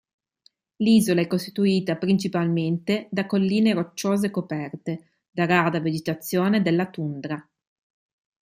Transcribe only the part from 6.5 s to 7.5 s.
della tundra.